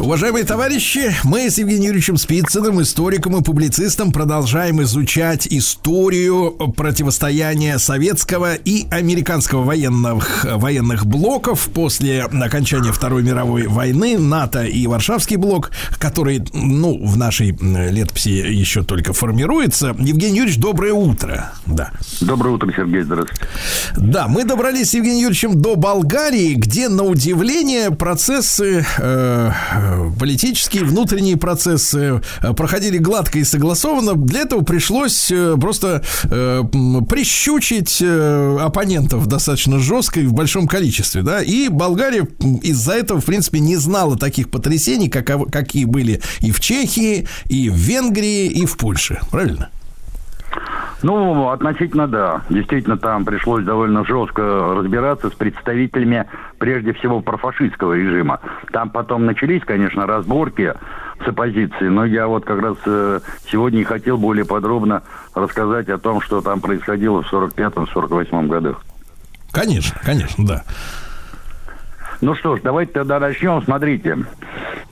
[0.00, 8.54] Уважаемые товарищи, мы с Евгением Юрьевичем Спицыным, историком и публицистом, продолжаем изучать историю противостояния советского
[8.54, 16.42] и американского военных, военных блоков после окончания Второй мировой войны, НАТО и Варшавский блок, который,
[16.54, 19.94] ну, в нашей летописи еще только формируется.
[19.98, 21.52] Евгений Юрьевич, доброе утро.
[21.66, 21.90] Да.
[22.22, 23.44] Доброе утро, Сергей, здравствуйте.
[23.98, 29.50] Да, мы добрались с Евгением Юрьевичем до Болгарии, где, на удивление, процессы э,
[30.18, 34.14] политические внутренние процессы э, проходили гладко и согласованно.
[34.14, 36.62] Для этого пришлось э, просто э,
[37.08, 41.42] прищучить оппонентов достаточно жестко и в большом количестве, да.
[41.42, 42.26] И Болгария
[42.62, 47.70] из-за этого, в принципе, не знала таких потрясений, как, какие были и в Чехии, и
[47.70, 49.20] в Венгрии, и в Польше.
[49.30, 49.70] Правильно?
[51.02, 52.42] Ну, относительно да.
[52.50, 56.26] Действительно, там пришлось довольно жестко разбираться с представителями,
[56.58, 58.40] прежде всего, профашистского режима.
[58.72, 60.74] Там потом начались, конечно, разборки
[61.24, 65.02] с оппозицией, но я вот как раз э, сегодня хотел более подробно
[65.34, 68.82] рассказать о том, что там происходило в 45-48 годах.
[69.52, 70.64] Конечно, конечно, да.
[72.20, 73.62] Ну что ж, давайте тогда начнем.
[73.62, 74.18] Смотрите,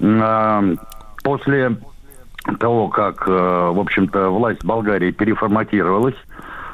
[0.01, 0.77] э,
[1.23, 1.77] после
[2.57, 6.17] того, как, э, в общем-то, власть Болгарии переформатировалась,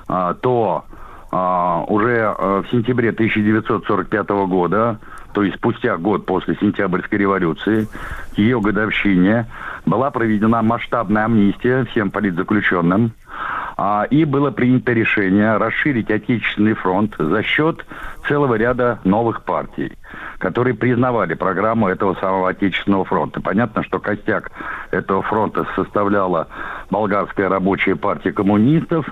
[0.09, 0.85] а, то
[1.33, 5.01] а, уже э, в сентябре 1945 года,
[5.33, 7.89] то есть спустя год после сентябрьской революции,
[8.37, 9.47] ее годовщине,
[9.85, 13.13] была проведена масштабная амнистия всем политзаключенным,
[13.77, 17.85] а, и было принято решение расширить Отечественный фронт за счет
[18.29, 19.93] целого ряда новых партий,
[20.39, 23.41] которые признавали программу этого самого Отечественного фронта.
[23.41, 24.53] Понятно, что костяк
[24.95, 26.49] этого фронта составляла
[26.91, 29.07] Болгарская рабочая партия коммунистов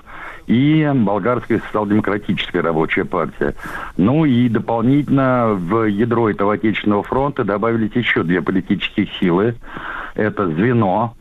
[0.47, 3.55] и Болгарская социал-демократическая рабочая партия.
[3.97, 9.55] Ну и дополнительно в ядро этого Отечественного фронта добавились еще две политические силы.
[10.15, 11.15] Это звено,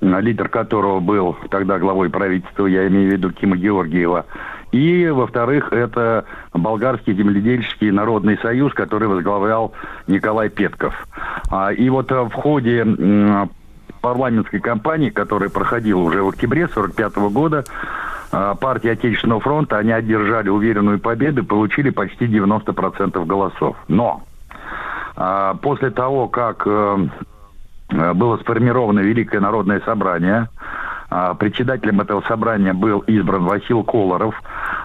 [0.00, 4.26] лидер которого был тогда главой правительства, я имею в виду Кима Георгиева.
[4.70, 9.72] И, во-вторых, это Болгарский земледельческий народный союз, который возглавлял
[10.06, 10.94] Николай Петков.
[11.50, 12.84] А, и вот э, в ходе
[14.00, 17.64] парламентской кампании, которая проходила уже в октябре 1945 года,
[18.32, 23.76] э, партия Отечественного фронта, они одержали уверенную победу, получили почти 90% голосов.
[23.88, 24.22] Но
[25.16, 26.66] э, после того, как
[27.90, 30.48] Э, было сформировано Великое народное собрание.
[31.10, 34.34] А, председателем этого собрания был избран Васил Колоров.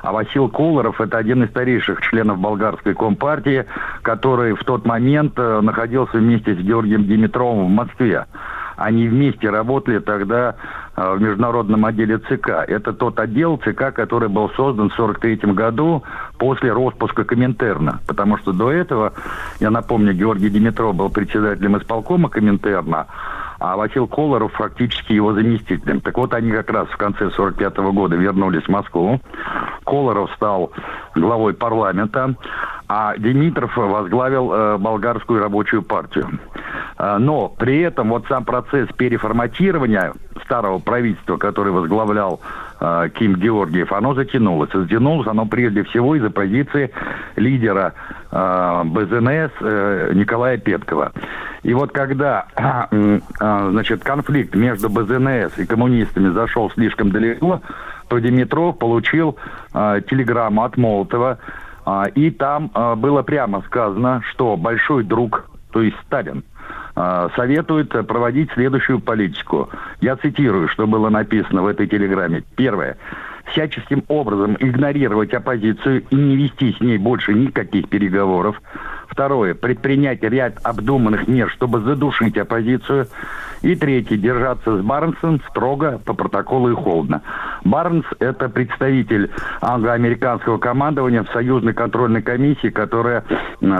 [0.01, 3.65] А Васил Колоров– это один из старейших членов болгарской компартии,
[4.03, 8.25] который в тот момент э, находился вместе с Георгием Димитровым в Москве.
[8.75, 10.55] Они вместе работали тогда
[10.95, 12.49] э, в международном отделе ЦК.
[12.67, 16.03] Это тот отдел ЦК, который был создан в 1943 году
[16.37, 17.99] после распуска Коминтерна.
[18.07, 19.13] Потому что до этого,
[19.59, 23.07] я напомню, Георгий Димитров был председателем исполкома Коминтерна,
[23.59, 26.01] а Васил Колоров фактически его заместителем.
[26.01, 29.21] Так вот, они как раз в конце 45 года вернулись в Москву.
[29.85, 30.71] Колоров стал
[31.15, 32.35] главой парламента,
[32.89, 36.39] а Димитров возглавил э, болгарскую рабочую партию.
[37.03, 40.13] Э, но при этом вот сам процесс переформатирования
[40.45, 42.39] старого правительства, который возглавлял
[42.79, 44.69] э, Ким Георгиев, оно затянулось.
[44.73, 46.91] Затянулось оно прежде всего из-за позиции
[47.35, 47.93] лидера
[48.31, 51.11] э, БЗНС э, Николая Петкова.
[51.63, 52.45] И вот когда
[52.91, 57.61] э, э, значит, конфликт между БЗНС и коммунистами зашел слишком далеко,
[58.07, 59.37] то Димитров получил
[59.73, 61.37] э, телеграмму от Молотова,
[61.85, 66.43] э, и там э, было прямо сказано, что большой друг, то есть Сталин,
[66.95, 69.69] советует проводить следующую политику.
[70.01, 72.43] Я цитирую, что было написано в этой телеграмме.
[72.55, 72.97] Первое
[73.51, 78.61] всяческим образом игнорировать оппозицию и не вести с ней больше никаких переговоров.
[79.07, 79.53] Второе.
[79.53, 83.07] Предпринять ряд обдуманных мер, чтобы задушить оппозицию.
[83.63, 84.17] И третье.
[84.17, 87.21] Держаться с Барнсом строго по протоколу и холодно.
[87.63, 89.31] Барнс– это представитель
[89.61, 93.23] англо-американского командования в союзной контрольной комиссии, которая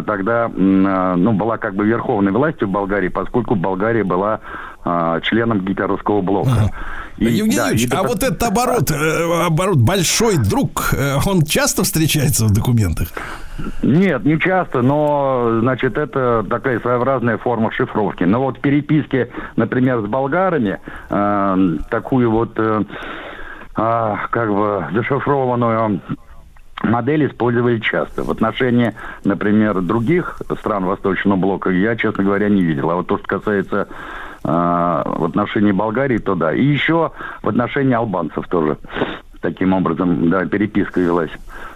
[0.06, 4.40] тогда ну, была как бы верховной властью в Болгарии, поскольку Болгария была
[4.86, 6.52] а, членом гитлеровского блока.
[6.52, 6.72] Ага.
[7.18, 7.96] И, Евгений да, Юрьевич, и...
[7.96, 13.10] а вот этот оборот, э, оборот большой друг, э, он часто встречается в документах?
[13.82, 18.24] Нет, не часто, но, значит, это такая своеобразная форма шифровки.
[18.24, 20.80] Но вот переписки, например, с болгарами,
[21.10, 22.84] э, такую вот, э,
[23.78, 26.02] э, как бы, зашифрованную
[26.84, 28.24] модель использовали часто.
[28.24, 32.92] В отношении, например, других стран Восточного блока я, честно говоря, не видел.
[32.92, 33.88] А вот то, что касается
[34.44, 36.54] э, в отношении Болгарии, то да.
[36.54, 37.12] И еще
[37.42, 38.78] в отношении албанцев тоже
[39.42, 41.32] таким образом, да, переписка велась.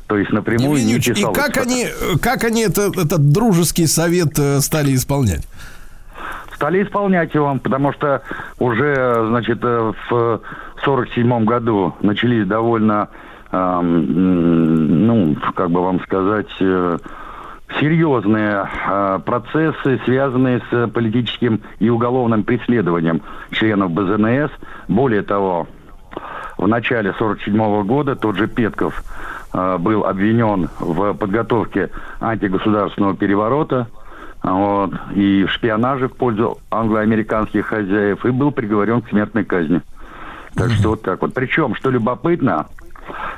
[0.08, 1.38] То есть напрямую Евгений не писалось.
[1.38, 1.88] И как они,
[2.22, 5.46] как они это, этот дружеский совет э, стали исполнять?
[6.56, 8.22] Стали исполнять его, потому что
[8.58, 10.42] уже, значит, э, в
[10.84, 13.10] 47 году начались довольно,
[13.52, 16.98] э, ну, как бы вам сказать, э,
[17.82, 23.22] серьезные э, процессы, связанные с политическим и уголовным преследованием
[23.52, 24.52] членов БЗНС.
[24.88, 25.68] Более того,
[26.58, 31.90] в начале 1947 года тот же Петков э, был обвинен в подготовке
[32.20, 33.88] антигосударственного переворота
[34.44, 39.82] вот, и в шпионаже в пользу англо-американских хозяев и был приговорен к смертной казни.
[40.56, 41.34] Так что вот так вот.
[41.34, 42.68] Причем, что любопытно,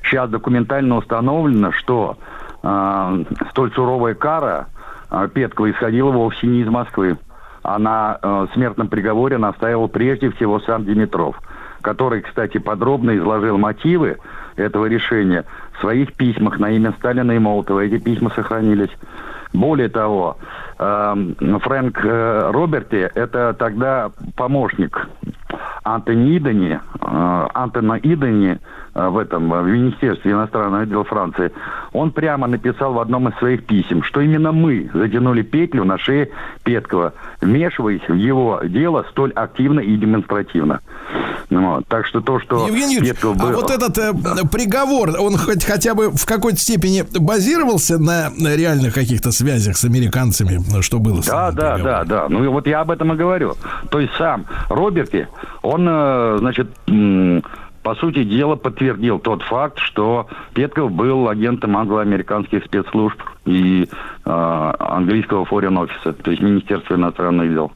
[0.04, 2.18] сейчас документально установлено, что
[2.64, 4.68] э, столь суровая кара
[5.10, 7.18] э, Петкова исходила вовсе не из Москвы.
[7.62, 11.36] А на э, смертном приговоре настаивал прежде всего сам Димитров
[11.82, 14.18] который, кстати, подробно изложил мотивы
[14.56, 17.82] этого решения в своих письмах на имя Сталина и Молотова.
[17.82, 18.92] Эти письма сохранились.
[19.54, 20.38] Более того,
[20.80, 25.10] Фрэнк э, Роберти– это тогда помощник
[25.84, 28.60] Антони Идани, э, Антона Идани
[28.94, 31.52] э, в этом, в Министерстве иностранных дел Франции,
[31.92, 36.30] он прямо написал в одном из своих писем, что именно мы затянули петлю на шее
[36.64, 40.82] Петкова, вмешиваясь в его дело столь активно и демонстративно.
[41.50, 41.88] Вот.
[41.88, 43.50] Так что то, что Евгений Юрьевич, а было...
[43.50, 44.14] а вот этот э,
[44.52, 50.60] приговор, он хоть хотя бы в какой-то степени базировался на реальных каких-то связях с американцами,
[50.82, 51.22] что было?
[51.26, 52.26] Да, да, да, да.
[52.30, 53.56] Ну и вот я об этом и говорю.
[53.90, 55.28] То есть сам Роберти,
[55.62, 56.70] он, э, значит,
[57.84, 63.84] по сути дела, подтвердил тот факт, что Петков был агентом англо-американских спецслужб и
[64.26, 67.72] э, английского foreign офиса, то есть Министерства иностранных дел.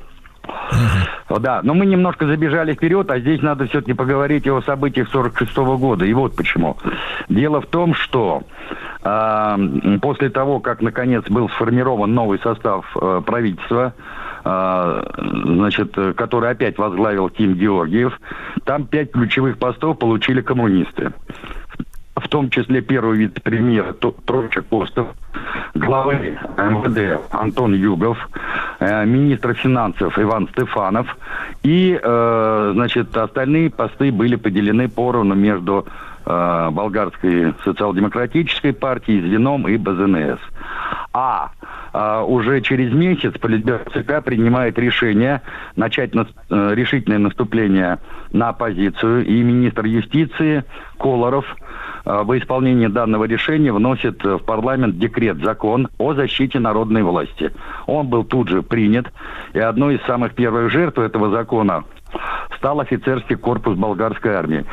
[1.40, 5.78] Да, но мы немножко забежали вперед, а здесь надо все-таки поговорить о событиях 46 -го
[5.78, 6.06] года.
[6.06, 6.78] И вот почему.
[7.30, 8.44] Дело в том, что
[9.04, 9.58] э,
[10.02, 13.94] после того, как наконец был сформирован новый состав э, правительства,
[14.44, 15.04] э,
[15.46, 18.20] значит, который опять возглавил Тим Георгиев,
[18.66, 21.14] там пять ключевых постов получили коммунисты
[22.16, 25.08] в том числе первый вице-премьер Тройча Костов,
[25.74, 28.18] главы МВД Антон Югов,
[29.06, 31.08] министр финансов Иван Стефанов
[31.64, 35.86] и, э, значит, остальные посты были поделены поровну между
[36.26, 40.40] э, болгарской социал-демократической партией, Звеном и БЗНС.
[41.14, 41.52] А
[41.94, 45.44] а, уже через месяц Политбюро ЦК принимает решение
[45.76, 48.00] начать на, э, решительное наступление
[48.32, 50.64] на оппозицию, и министр юстиции
[50.98, 51.46] Колоров
[52.06, 57.52] э, во исполнение данного решения вносит в парламент декрет, закон о защите народной власти.
[57.86, 59.14] Он был тут же принят,
[59.54, 61.84] и одной из самых первых жертв этого закона
[62.58, 64.66] стал офицерский корпус болгарской армии.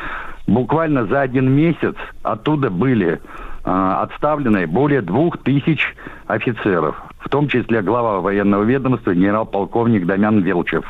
[0.47, 3.21] Буквально за один месяц оттуда были
[3.63, 5.95] э, отставлены более двух тысяч
[6.25, 10.83] офицеров в том числе глава военного ведомства генерал-полковник Дамян Велчев.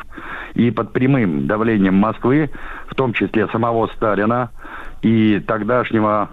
[0.54, 2.50] И под прямым давлением Москвы,
[2.88, 4.50] в том числе самого Сталина
[5.02, 6.30] и тогдашнего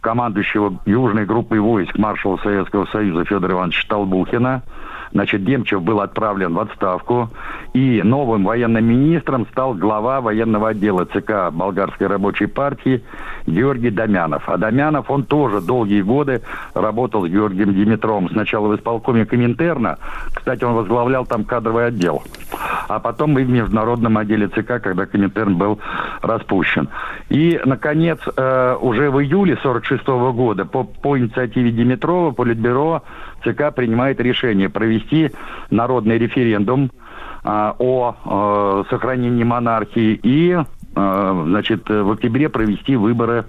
[0.00, 4.62] командующего южной группой войск маршала Советского Союза Федора Ивановича Толбухина,
[5.14, 7.30] Значит, Демчев был отправлен в отставку,
[7.72, 13.00] и новым военным министром стал глава военного отдела ЦК Болгарской рабочей партии
[13.46, 14.42] Георгий Домянов.
[14.48, 16.42] А Домянов, он тоже долгие годы
[16.74, 18.28] работал с Георгием Димитровым.
[18.30, 19.98] Сначала в исполкоме Коминтерна,
[20.34, 22.24] кстати, он возглавлял там кадровый отдел,
[22.88, 25.78] а потом и в международном отделе ЦК, когда Коминтерн был
[26.22, 26.88] распущен.
[27.30, 33.02] И, наконец, э, уже в июле 46 года по, по инициативе Димитрова Политбюро
[33.42, 35.30] ЦК принимает решение провести
[35.70, 36.90] народный референдум
[37.42, 40.58] а, о а, сохранении монархии и,
[40.94, 43.44] значит, в октябре провести выборы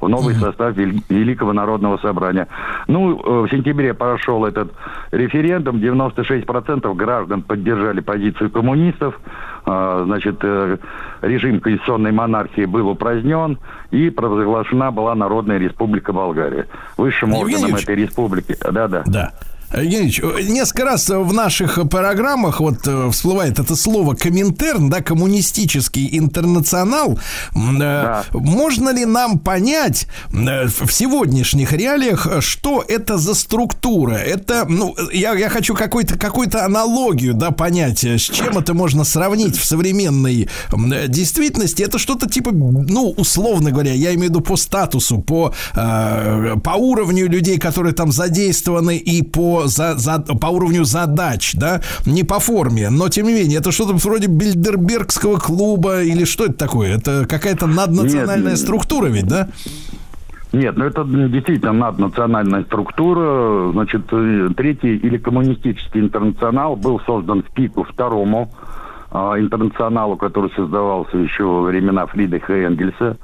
[0.00, 2.48] в новый состав Великого Народного Собрания.
[2.86, 4.72] Ну, э, в сентябре прошел этот
[5.10, 9.18] референдум, 96% граждан поддержали позицию коммунистов,
[10.04, 10.78] значит, э,
[11.22, 13.58] режим конституционной монархии был упразднен,
[13.90, 16.66] и провозглашена была Народная Республика Болгария.
[16.96, 19.02] Высшим органом этой республики, да-да.
[19.06, 19.32] Да.
[19.72, 27.18] Евгеньевич, несколько раз в наших программах вот э, всплывает это слово Коминтерн, да, коммунистический интернационал.
[27.54, 28.24] Э, да.
[28.32, 34.14] Можно ли нам понять э, в сегодняшних реалиях, что это за структура?
[34.14, 39.64] Это, ну, я, я хочу какую-то аналогию, да, понять, с чем это можно сравнить в
[39.66, 40.48] современной
[41.08, 41.82] действительности.
[41.82, 47.28] Это что-то типа, ну, условно говоря, я имею в виду по статусу, по, по уровню
[47.28, 52.90] людей, которые там задействованы, и по за, за, по уровню задач, да, не по форме,
[52.90, 56.96] но тем не менее, это что-то вроде Бильдербергского клуба или что это такое?
[56.96, 59.48] Это какая-то наднациональная Нет, структура ведь, да?
[60.52, 63.70] Нет, ну это действительно наднациональная структура.
[63.72, 68.50] Значит, э, третий или коммунистический интернационал был создан в пику второму
[69.10, 73.16] а, интернационалу, который создавался еще во времена Фридриха Энгельса.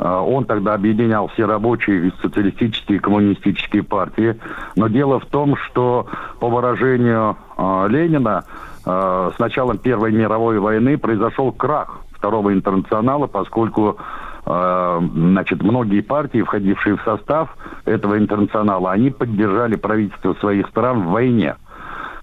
[0.00, 4.40] А, он тогда объединял все рабочие, социалистические и коммунистические партии.
[4.74, 6.06] Но дело в том, что
[6.40, 8.44] по выражению а, Ленина
[8.86, 13.96] а, с началом Первой мировой войны произошел крах Второго интернационала, поскольку
[14.42, 21.54] значит, многие партии, входившие в состав этого интернационала, они поддержали правительство своих стран в войне.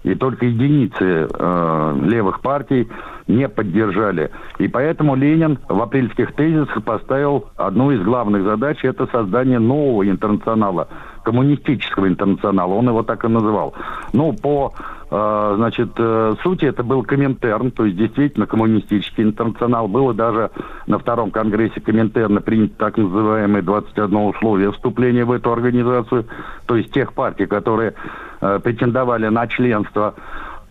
[0.04, 2.88] И только единицы э, левых партий
[3.26, 4.30] не поддержали.
[4.58, 10.88] И поэтому Ленин в апрельских тезисах поставил одну из главных задач– это создание нового интернационала,
[11.24, 12.74] коммунистического интернационала.
[12.74, 13.74] Он его так и называл.
[14.12, 14.72] Ну, по
[15.10, 19.88] значит, э, сути это был Коминтерн, то есть действительно коммунистический интернационал.
[19.88, 20.50] Было даже
[20.86, 26.26] на втором конгрессе Коминтерна принято так называемое 21 условие вступления в эту организацию,
[26.66, 27.94] то есть тех партий, которые
[28.40, 30.14] э, претендовали на членство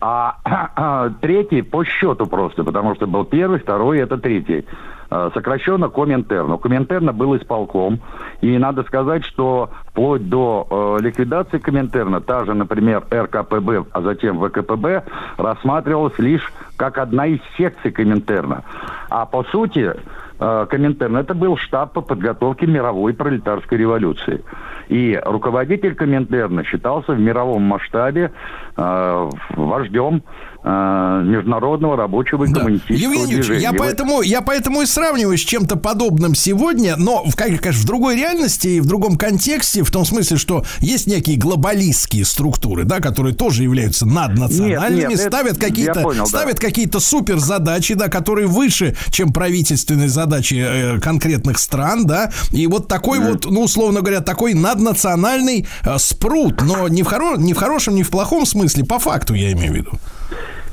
[0.00, 4.64] а третий по счету просто, потому что был первый, второй, это третий.
[5.10, 6.52] А, сокращенно Коминтерн.
[6.52, 8.00] У Коминтерна был исполком.
[8.40, 14.38] И надо сказать, что вплоть до э, ликвидации Коминтерна, та же, например, РКПБ, а затем
[14.38, 15.04] ВКПБ,
[15.38, 18.64] рассматривалась лишь как одна из секций Коминтерна.
[19.08, 19.94] А по сути,
[20.38, 24.44] э, Коминтерн это был штаб по подготовке мировой пролетарской революции.
[24.88, 28.30] И руководитель Коминтерна считался в мировом масштабе
[28.76, 30.22] э, вождем
[30.62, 32.60] э, международного рабочего и да.
[32.60, 33.62] коммунистического Евгений движения.
[33.62, 38.16] Я поэтому, я поэтому и сравниваю с чем-то подобным сегодня, но, в, конечно, в другой
[38.16, 43.34] реальности и в другом контексте, в том смысле, что есть некие глобалистские структуры, да, которые
[43.34, 46.66] тоже являются наднациональными, нет, нет, ставят какие-то понял, ставят да.
[46.66, 53.18] какие-то суперзадачи, да, которые выше, чем правительственные задачи э, конкретных стран, да, и вот такой
[53.18, 53.30] mm.
[53.30, 57.94] вот, ну, условно говоря, такой наднациональный э, спрут, но не в, хоро- не в хорошем,
[57.94, 59.90] не в плохом смысле, по факту я имею в виду.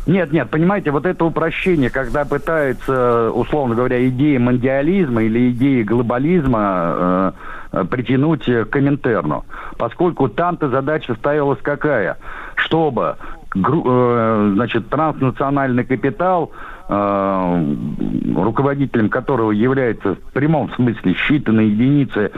[0.06, 7.34] Нет, нет, понимаете, вот это упрощение, когда пытаются, условно говоря, идеи мандиализма или идеи глобализма
[7.72, 9.46] э, притянуть к Коминтерну.
[9.78, 12.18] Поскольку там-то задача ставилась какая?
[12.56, 13.16] Чтобы
[13.56, 22.32] э, значит, транснациональный капитал э, руководителем которого является в прямом смысле считанные единицы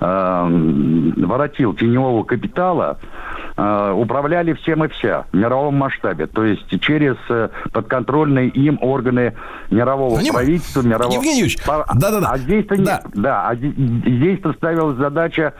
[0.00, 2.98] э, воротил теневого капитала,
[3.56, 6.26] э, управляли всем и вся в мировом масштабе.
[6.26, 9.34] То есть через э, подконтрольные им органы
[9.70, 10.32] мирового Понимаю.
[10.32, 11.14] правительства, мирового...
[11.14, 12.30] Евгений Юрьевич, да-да-да.
[12.30, 13.02] А здесь-то да.
[13.14, 15.54] Да, а здесь-то ставилась задача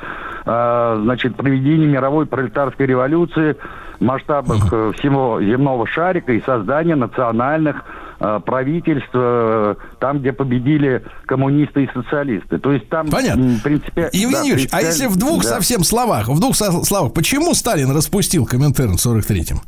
[0.44, 3.56] э, значит, проведения мировой пролетарской революции
[3.98, 11.84] в масштабах э, всего земного шарика и создания национальных Э, правительство там, где победили коммунисты
[11.84, 12.58] и социалисты.
[12.58, 13.58] То есть там, Понятно.
[13.58, 14.08] в принципе...
[14.12, 15.48] Евгений да, Юрьевич, а если в двух да.
[15.50, 19.60] совсем словах, в двух словах, почему Сталин распустил Коминтерн в 43-м?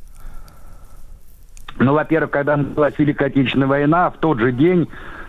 [1.78, 4.88] Ну, во-первых, когда началась Великая Отечественная война, в тот же день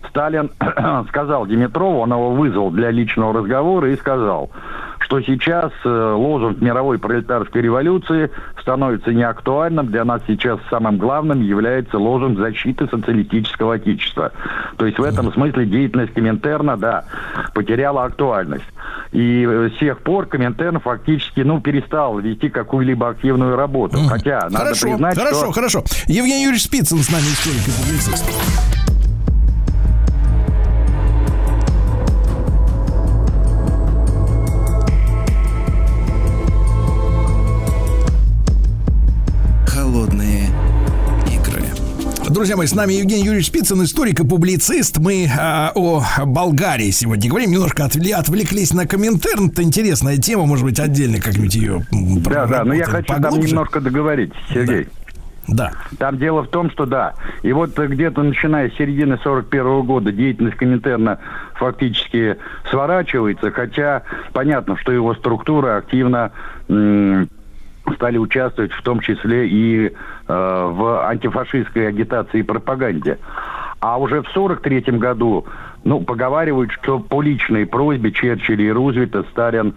[0.10, 0.52] Сталин
[1.10, 4.50] сказал Димитрову, он его вызвал для личного разговора и сказал,
[5.08, 8.30] что сейчас э, лозунг мировой пролетарской революции
[8.62, 9.88] становится неактуальным.
[9.88, 14.34] Для нас сейчас самым главным является лозунг защиты социалистического отечества.
[14.76, 17.06] То есть в этом смысле деятельность Коминтерна, да,
[17.54, 18.66] потеряла актуальность.
[19.14, 23.98] И э, с тех пор Коминтерн фактически, ну, перестал вести какую-либо активную работу.
[24.10, 25.52] Хотя, надо хорошо, признать, хорошо, что...
[25.54, 25.84] хорошо.
[26.08, 28.77] Евгений Юрьевич Спицын с нами историк и публицист.
[42.38, 45.00] Друзья мои, с нами Евгений Юрьевич Спицын, историк и публицист.
[45.00, 47.50] Мы э, о Болгарии сегодня говорим.
[47.50, 49.48] Немножко отвлеклись на Коминтерн.
[49.50, 53.40] Это интересная тема, может быть, отдельно как-нибудь ее Да, да, но я хочу поглубже.
[53.40, 54.88] там немножко договорить, Сергей.
[55.48, 55.72] Да.
[55.72, 55.72] Да.
[55.98, 57.16] Там дело в том, что да.
[57.42, 61.18] И вот где-то начиная с середины 41 -го года деятельность Коминтерна
[61.56, 62.38] фактически
[62.70, 64.04] сворачивается, хотя
[64.34, 66.32] понятно, что его структура активно
[67.96, 69.94] стали участвовать в том числе и
[70.28, 73.18] в антифашистской агитации и пропаганде.
[73.80, 75.46] А уже в 1943 году,
[75.84, 79.76] ну, поговаривают, что по личной просьбе Черчилля и Рузвельта Сталин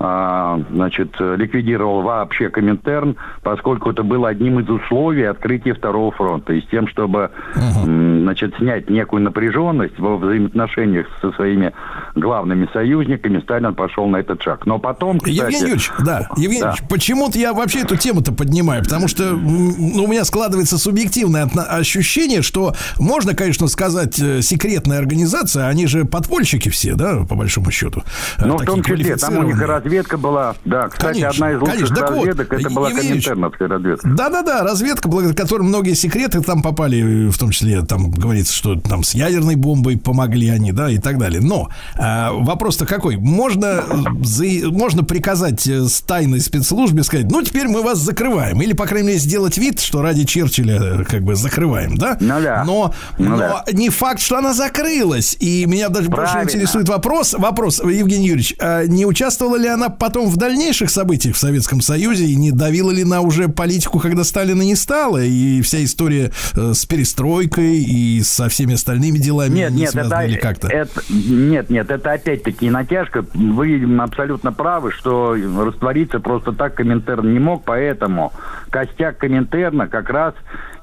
[0.00, 6.52] а, значит, ликвидировал вообще Коминтерн, поскольку это было одним из условий открытия Второго фронта.
[6.52, 8.22] И с тем, чтобы uh-huh.
[8.22, 11.72] значит, снять некую напряженность во взаимоотношениях со своими
[12.14, 14.66] главными союзниками, Сталин пошел на этот шаг.
[14.66, 15.36] Но потом, кстати...
[15.36, 16.74] Евгений Юрьевич, да, Евгений да.
[16.88, 22.74] Почему-то я вообще эту тему-то поднимаю, потому что ну, у меня складывается субъективное ощущение, что
[22.98, 28.02] можно, конечно, сказать, э, секретная организация, они же подпольщики все, да, по большому счету.
[28.38, 30.54] Ну, в том числе, там у них раз разведка была.
[30.64, 32.06] Да, кстати, конечно, одна из лучших конечно.
[32.06, 34.08] разведок, вот, это была коминтерновская разведка.
[34.08, 39.02] Да-да-да, разведка, благодаря которой многие секреты там попали, в том числе, там говорится, что там
[39.02, 41.40] с ядерной бомбой помогли они, да, и так далее.
[41.40, 43.16] Но а, вопрос-то какой?
[43.16, 43.82] Можно,
[44.22, 48.60] за, можно приказать э, с тайной спецслужбе сказать, ну, теперь мы вас закрываем.
[48.60, 52.16] Или, по крайней мере, сделать вид, что ради Черчилля э, как бы закрываем, да?
[52.20, 52.64] Ну да.
[52.64, 53.64] Но, ну, но да.
[53.72, 55.36] не факт, что она закрылась.
[55.40, 56.42] И меня даже Правильно.
[56.42, 61.36] больше интересует вопрос, вопрос, Евгений Юрьевич, а не участвовала ли она потом в дальнейших событиях
[61.36, 65.60] в Советском Союзе и не давила ли на уже политику, когда Сталина не стало, и
[65.62, 70.36] вся история э, с перестройкой и со всеми остальными делами нет, не нет, это, или
[70.36, 70.68] как-то?
[70.68, 73.24] Это, нет, нет, это опять-таки натяжка.
[73.34, 78.32] Вы абсолютно правы, что раствориться просто так Коминтерн не мог, поэтому
[78.70, 80.34] костяк Коминтерна как раз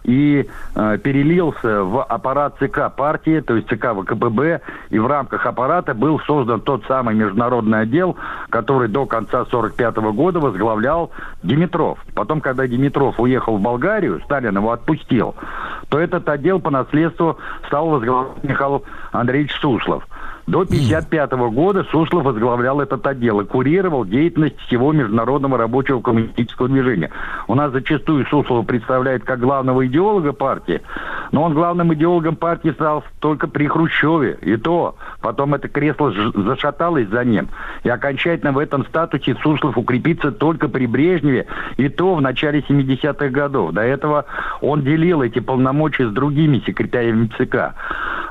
[0.06, 5.94] и э, перелился в аппарат ЦК партии, то есть ЦК ВКПБ, и в рамках аппарата
[5.94, 8.16] был создан тот самый международный отдел,
[8.50, 11.12] который до конца 1945 года возглавлял
[11.44, 12.00] Димитров.
[12.14, 15.36] Потом, когда Димитров уехал в Болгарию, Сталин его отпустил,
[15.90, 20.08] то этот отдел по наследству стал возглавлять Михаил Андреевич Суслов.
[20.48, 27.10] До 1955 года Суслов возглавлял этот отдел и курировал деятельность всего международного рабочего коммунистического движения.
[27.48, 30.82] У нас зачастую Суслова представляет как главного идеолога партии,
[31.32, 34.38] но он главным идеологом партии стал только при Хрущеве.
[34.42, 37.50] И то потом это кресло зашаталось за ним.
[37.84, 41.48] И окончательно в этом статусе Суслов укрепится только при Брежневе,
[41.78, 43.72] и то в начале 70-х годов.
[43.72, 44.26] До этого
[44.62, 47.74] он делил эти полномочия с другими секретарями ЦК.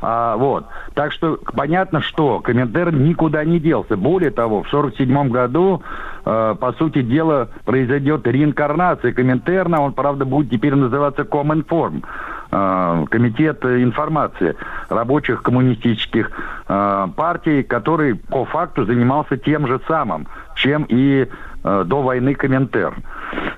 [0.00, 0.66] А, вот.
[0.94, 3.96] Так что понятно, что Коминтерн никуда не делся.
[3.96, 5.82] Более того, в 1947 году,
[6.24, 9.80] э, по сути дела, произойдет реинкарнация Коминтерна.
[9.80, 12.04] Он, правда, будет теперь называться Коминформ.
[12.52, 14.54] Э, комитет информации
[14.88, 16.30] рабочих коммунистических
[16.68, 21.26] э, партий, который по факту занимался тем же самым, чем и
[21.64, 23.02] до войны Коминтерн.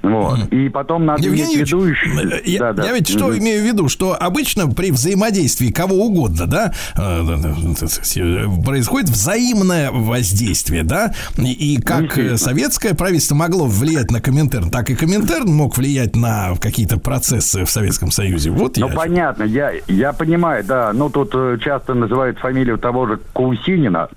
[0.03, 0.53] Вот.
[0.53, 2.07] И потом надо Евгений иметь в виду еще...
[2.09, 2.85] Э, я, да, да.
[2.85, 9.11] я ведь что имею в виду, что обычно при взаимодействии кого угодно, да, э, происходит
[9.11, 15.77] взаимное воздействие, да, и как советское правительство могло влиять на Коминтерн, так и Коминтерн мог
[15.77, 18.51] влиять на какие-то процессы в Советском Союзе.
[18.51, 18.95] Вот ну, я...
[18.95, 24.09] понятно, я, я понимаю, да, ну, тут часто называют фамилию того же Каусинина,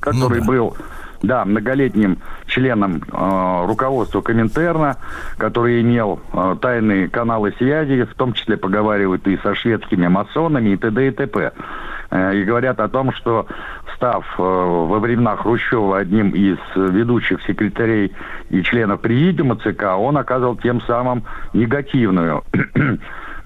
[0.00, 0.46] который ну, да.
[0.46, 0.76] был
[1.26, 4.96] да, многолетним членом э, руководства Коминтерна,
[5.38, 10.76] который имел э, тайные каналы связи, в том числе поговаривают и со шведскими масонами, и
[10.76, 11.08] т.д.
[11.08, 11.52] и т.п.
[12.10, 13.46] Э, и говорят о том, что
[13.96, 18.12] став э, во времена Хрущева одним из ведущих секретарей
[18.50, 22.44] и членов президиума ЦК, он оказывал тем самым негативную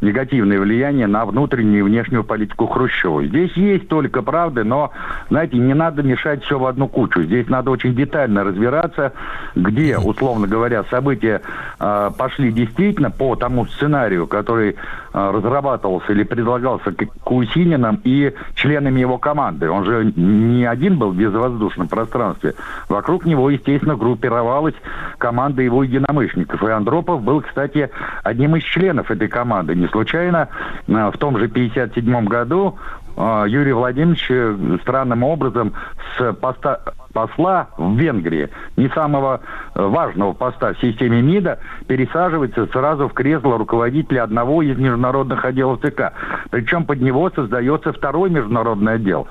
[0.00, 3.24] негативное влияние на внутреннюю и внешнюю политику Хрущева.
[3.24, 4.92] Здесь есть только правды, но,
[5.28, 7.22] знаете, не надо мешать все в одну кучу.
[7.22, 9.12] Здесь надо очень детально разбираться,
[9.54, 11.40] где, условно говоря, события
[11.80, 14.74] э, пошли действительно по тому сценарию, который э,
[15.12, 19.68] разрабатывался или предлагался Кусининым и членами его команды.
[19.70, 22.54] Он же не один был в безвоздушном пространстве.
[22.88, 24.74] Вокруг него, естественно, группировалась
[25.18, 26.62] команда его единомышленников.
[26.62, 27.90] И Андропов был, кстати,
[28.22, 29.74] одним из членов этой команды.
[29.74, 30.48] Не случайно
[30.86, 32.78] э, в том же 1957 году
[33.16, 35.72] э, Юрий Владимирович э, странным образом
[36.16, 36.80] с поста
[37.12, 39.40] посла в Венгрии, не самого
[39.74, 46.12] важного поста в системе МИДа, пересаживается сразу в кресло руководителя одного из международных отделов ЦК.
[46.50, 49.26] Причем под него создается второй международный отдел.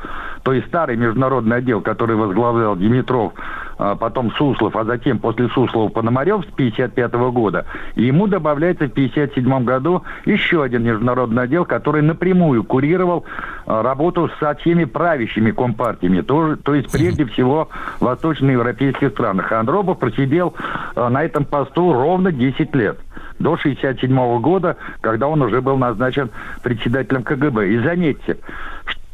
[0.48, 3.34] То есть старый международный отдел, который возглавлял Димитров
[3.78, 7.66] а, потом Суслов, а затем после Суслова Пономарев с 1955 года.
[7.96, 13.26] И ему добавляется в 1957 году еще один международный отдел, который напрямую курировал
[13.66, 17.68] а, работу со всеми правящими компартиями, то, то есть прежде всего
[18.00, 19.52] в восточноевропейских странах.
[19.52, 20.54] А Андропов просидел
[20.96, 22.98] а, на этом посту ровно 10 лет
[23.40, 26.30] до 1967 года, когда он уже был назначен
[26.64, 27.68] председателем КГБ.
[27.68, 28.38] И заметьте,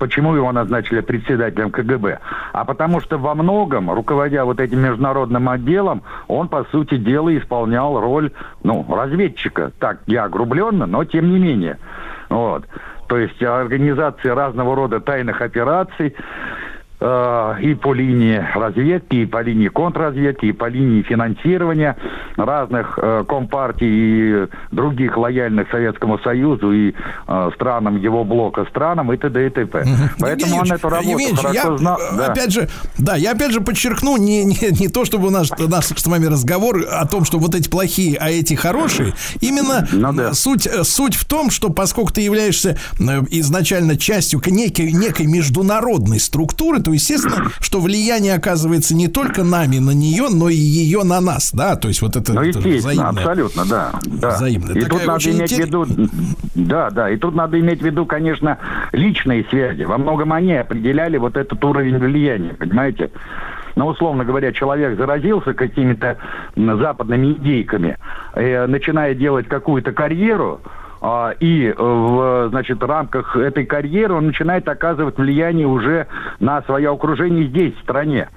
[0.03, 2.19] Почему его назначили председателем КГБ?
[2.51, 7.97] А потому что во многом, руководя вот этим международным отделом, он, по сути дела, исполнял
[7.97, 9.71] роль, ну, разведчика.
[9.79, 11.77] Так, я огрубленно, но тем не менее.
[12.27, 12.65] Вот.
[13.07, 16.62] То есть организации разного рода тайных операций, Э,
[17.03, 21.97] и по линии разведки, и по линии контрразведки, и по линии финансирования
[22.37, 26.93] разных э, компартий и других лояльных Советскому Союзу и
[27.27, 29.47] э, странам его блока странам и т.д.
[29.47, 29.81] и т.п.
[29.81, 29.89] Угу.
[30.19, 31.99] Поэтому он эту работу Евгеньевич, хорошо я, знал.
[32.17, 32.27] Да.
[32.27, 35.85] Опять же, да, я опять же подчеркну, не, не, не то, чтобы у нас наш
[35.85, 39.13] с вами разговор о том, что вот эти плохие, а эти хорошие.
[39.41, 40.33] Именно ну, да.
[40.33, 42.77] суть, суть в том, что поскольку ты являешься
[43.29, 49.91] изначально частью некой, некой международной структуры, то естественно, что влияние оказывается не только нами на
[49.91, 53.09] нее, но и ее на нас, да, то есть вот это, ну, это взаимное.
[53.09, 53.91] абсолютно, да.
[54.05, 54.35] да.
[54.35, 54.75] Взаимное.
[54.75, 55.57] И Такая тут надо иметь интерес...
[55.57, 55.87] в виду,
[56.55, 58.57] да, да, и тут надо иметь в виду, конечно,
[58.91, 59.83] личные связи.
[59.83, 63.11] Во многом они определяли вот этот уровень влияния, понимаете?
[63.75, 66.17] ну, условно говоря, человек заразился какими-то
[66.55, 67.97] западными идейками,
[68.35, 70.61] э, начиная делать какую-то карьеру,
[71.39, 76.07] и э, в значит, рамках этой карьеры он начинает оказывать влияние уже
[76.39, 78.29] на свое окружение здесь, в стране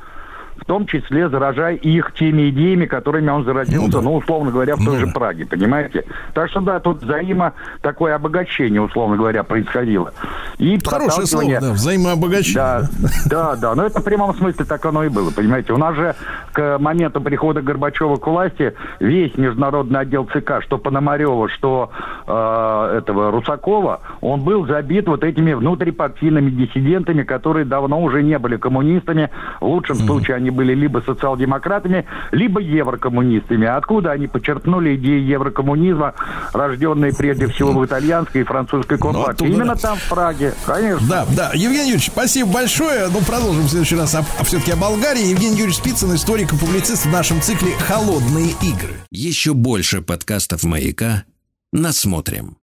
[0.59, 4.01] в том числе заражая их теми идеями, которыми он заразился, ну, да.
[4.01, 6.05] ну условно говоря, в той ну, же Праге, понимаете?
[6.35, 10.13] Так что да, тут взаимо такое обогащение, условно говоря, происходило.
[10.59, 12.89] И Хорошее слово, да, взаимообогащение.
[13.27, 15.73] Да, да, да, но это в прямом смысле так оно и было, понимаете?
[15.73, 16.15] У нас же
[16.53, 21.91] к моменту прихода Горбачева к власти весь международный отдел ЦК, что Пономарева, что
[22.27, 28.57] э, этого Русакова, он был забит вот этими внутрипартийными диссидентами, которые давно уже не были
[28.57, 29.31] коммунистами.
[29.61, 30.07] В лучшем mm-hmm.
[30.07, 33.67] случае они были либо социал-демократами, либо еврокоммунистами.
[33.67, 36.15] Откуда они почерпнули идеи еврокоммунизма,
[36.53, 39.47] рожденные прежде всего в итальянской и французской компартии?
[39.47, 41.07] Ну, Именно там, в Праге, конечно.
[41.09, 41.51] Да, да.
[41.55, 43.09] Евгений Юрьевич, спасибо большое.
[43.09, 45.31] Ну, продолжим в следующий раз а, а все-таки о Болгарии.
[45.31, 48.95] Евгений Юрьевич Спицын, историк и публицист в нашем цикле «Холодные игры».
[49.11, 51.25] Еще больше подкастов «Маяка»
[51.73, 52.55] насмотрим.